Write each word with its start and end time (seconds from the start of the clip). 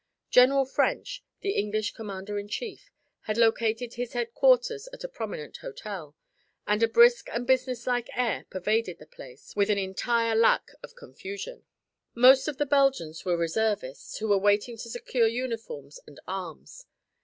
General 0.31 0.65
French, 0.65 1.23
the 1.41 1.51
English 1.51 1.91
commander 1.93 2.39
in 2.39 2.47
chief, 2.47 2.89
had 3.25 3.37
located 3.37 3.93
his 3.93 4.13
headquarters 4.13 4.89
at 4.91 5.03
a 5.03 5.07
prominent 5.07 5.57
hotel, 5.57 6.15
and 6.65 6.81
a 6.81 6.87
brisk 6.87 7.27
and 7.31 7.45
businesslike 7.45 8.09
air 8.17 8.47
pervaded 8.49 8.97
the 8.97 9.05
place, 9.05 9.55
with 9.55 9.69
an 9.69 9.77
entire 9.77 10.33
lack 10.33 10.71
of 10.81 10.95
confusion. 10.95 11.65
Most 12.15 12.47
of 12.47 12.57
the 12.57 12.65
Belgians 12.65 13.23
were 13.25 13.37
reservists 13.37 14.17
who 14.17 14.27
were 14.27 14.39
waiting 14.39 14.75
to 14.77 14.89
secure 14.89 15.27
uniforms 15.27 15.99
and 16.07 16.19
arms. 16.27 16.87